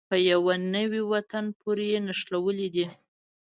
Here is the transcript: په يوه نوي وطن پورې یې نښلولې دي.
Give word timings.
په 0.09 0.17
يوه 0.31 0.55
نوي 0.75 1.01
وطن 1.13 1.45
پورې 1.59 1.85
یې 1.91 1.99
نښلولې 2.07 2.67
دي. 2.75 2.85